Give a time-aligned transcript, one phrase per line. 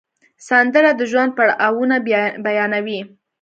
[0.47, 1.95] سندره د ژوند پړاوونه
[2.45, 2.99] بیانوي